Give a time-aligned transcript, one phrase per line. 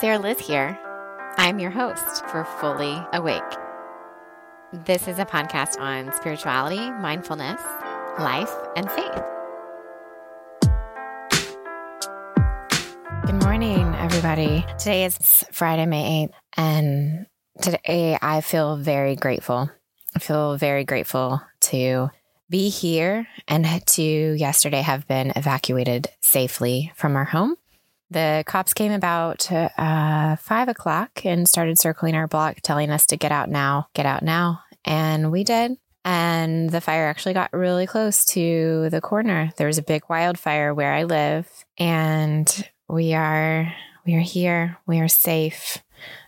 [0.00, 0.76] Sarah Liz here.
[1.36, 3.42] I'm your host for Fully Awake.
[4.72, 7.62] This is a podcast on spirituality, mindfulness,
[8.18, 9.22] life, and faith.
[13.24, 14.66] Good morning, everybody.
[14.78, 17.26] Today is Friday, May 8th, and
[17.62, 19.70] today I feel very grateful.
[20.16, 22.10] I feel very grateful to
[22.50, 27.54] be here and to yesterday have been evacuated safely from our home.
[28.10, 33.16] The cops came about uh, five o'clock and started circling our block, telling us to
[33.16, 34.60] get out now, get out now.
[34.84, 35.72] And we did.
[36.04, 39.52] And the fire actually got really close to the corner.
[39.56, 43.72] There was a big wildfire where I live, and we are
[44.04, 44.76] we are here.
[44.86, 45.82] We are safe.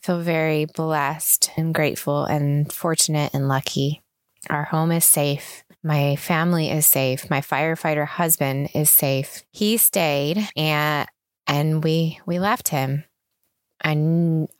[0.00, 4.02] Feel very blessed and grateful and fortunate and lucky.
[4.48, 5.62] Our home is safe.
[5.84, 7.30] My family is safe.
[7.30, 9.44] My firefighter husband is safe.
[9.52, 11.06] He stayed and
[11.50, 13.04] and we we left him.
[13.82, 13.92] I,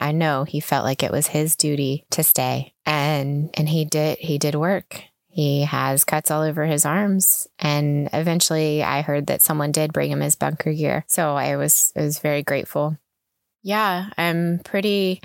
[0.00, 4.18] I know he felt like it was his duty to stay and and he did
[4.18, 5.04] he did work.
[5.28, 10.10] He has cuts all over his arms and eventually I heard that someone did bring
[10.10, 11.04] him his bunker gear.
[11.06, 12.98] So I was I was very grateful.
[13.62, 15.22] Yeah, I'm pretty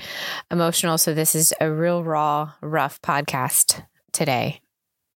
[0.52, 4.62] emotional so this is a real raw rough podcast today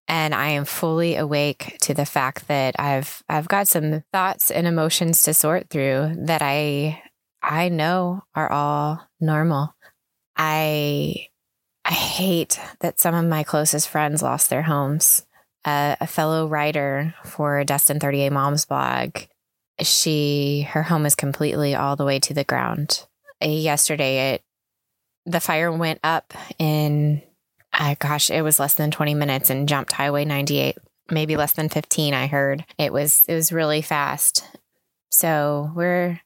[0.08, 4.66] and I am fully awake to the fact that I've I've got some thoughts and
[4.66, 7.02] emotions to sort through that I
[7.42, 9.74] I know are all normal.
[10.36, 11.28] I
[11.84, 15.24] I hate that some of my closest friends lost their homes.
[15.64, 19.16] Uh, a fellow writer for Destin 30A Moms blog,
[19.80, 23.06] she her home is completely all the way to the ground.
[23.42, 24.42] Yesterday, it
[25.26, 27.22] the fire went up in
[27.98, 30.78] Gosh, it was less than 20 minutes and jumped Highway 98,
[31.10, 32.14] maybe less than 15.
[32.14, 34.44] I heard it was, it was really fast.
[35.10, 36.20] So we're,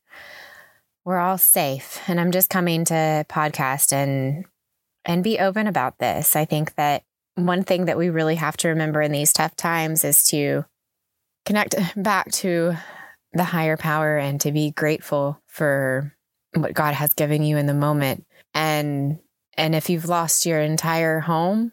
[1.05, 2.01] we're all safe.
[2.09, 4.45] And I'm just coming to podcast and,
[5.05, 6.37] and be open about this.
[6.37, 7.03] I think that
[7.35, 10.65] one thing that we really have to remember in these tough times is to
[11.45, 12.75] connect back to
[13.33, 16.15] the higher power and to be grateful for
[16.55, 19.19] what God has given you in the moment and
[19.57, 21.73] and if you've lost your entire home,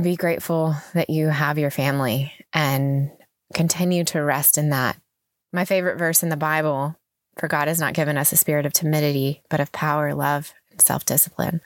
[0.00, 3.10] be grateful that you have your family and
[3.54, 4.98] continue to rest in that.
[5.52, 6.96] My favorite verse in the Bible
[7.38, 10.80] for God has not given us a spirit of timidity, but of power, love, and
[10.80, 11.60] self discipline.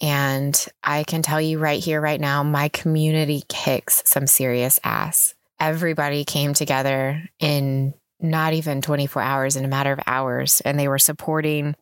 [0.00, 5.34] And I can tell you right here, right now, my community kicks some serious ass.
[5.58, 10.88] Everybody came together in not even 24 hours, in a matter of hours, and they
[10.88, 11.76] were supporting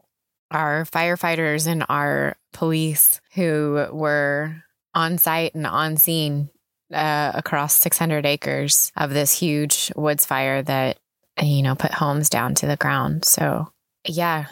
[0.54, 4.62] our firefighters and our police who were
[4.94, 6.48] on site and on scene
[6.92, 10.98] uh, across 600 acres of this huge woods fire that,
[11.42, 13.24] you know, put homes down to the ground.
[13.24, 13.72] So,
[14.06, 14.46] yeah,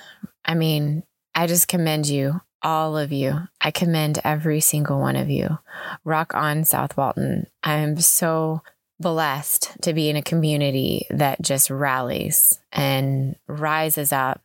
[0.45, 1.05] I mean,
[1.35, 3.39] I just commend you, all of you.
[3.61, 5.59] I commend every single one of you.
[6.05, 7.47] Rock on, South Walton.
[7.63, 8.63] I'm so
[8.99, 14.41] blessed to be in a community that just rallies and rises up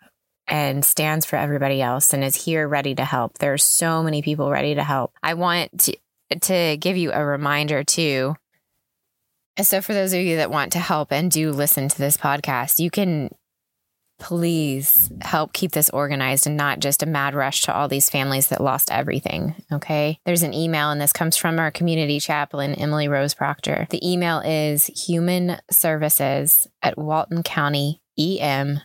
[0.47, 3.38] and stands for everybody else and is here ready to help.
[3.38, 5.13] There's so many people ready to help.
[5.22, 5.97] I want to,
[6.41, 8.35] to give you a reminder too.
[9.62, 12.80] So, for those of you that want to help and do listen to this podcast,
[12.80, 13.31] you can
[14.19, 18.47] please help keep this organized and not just a mad rush to all these families
[18.47, 19.56] that lost everything.
[19.72, 20.19] Okay.
[20.25, 23.88] There's an email, and this comes from our community chaplain, Emily Rose Proctor.
[23.90, 28.81] The email is human services at Walton County EM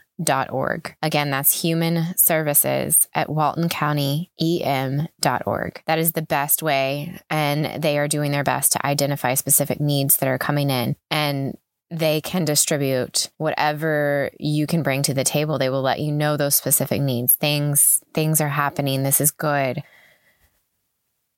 [0.51, 0.95] org.
[1.03, 5.83] Again, that's human services at Walton County EM.org.
[5.87, 7.19] That is the best way.
[7.31, 10.97] And they are doing their best to identify specific needs that are coming in.
[11.11, 11.57] And
[11.91, 15.59] they can distribute whatever you can bring to the table.
[15.59, 17.35] They will let you know those specific needs.
[17.35, 19.03] Things things are happening.
[19.03, 19.83] This is good.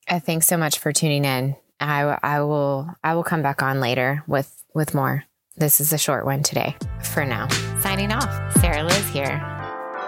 [0.08, 1.56] I thanks so much for tuning in.
[1.80, 5.24] I I will I will come back on later with with more.
[5.56, 6.76] This is a short one today
[7.12, 7.46] for now.
[7.80, 9.40] Signing off, Sarah Liz here.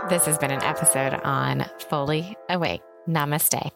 [0.09, 2.83] This has been an episode on Fully Awake.
[3.09, 3.71] Namaste.